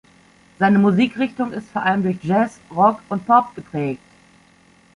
Seine 0.57 0.79
Musikrichtung 0.79 1.51
ist 1.53 1.69
vor 1.69 1.83
allem 1.83 2.01
durch 2.01 2.23
Jazz, 2.23 2.59
Rock 2.71 3.03
und 3.09 3.23
Pop 3.27 3.53
geprägt. 3.53 4.01